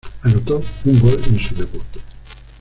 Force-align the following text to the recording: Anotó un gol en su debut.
Anotó 0.23 0.63
un 0.85 0.99
gol 0.99 1.21
en 1.27 1.37
su 1.39 1.53
debut. 1.53 1.85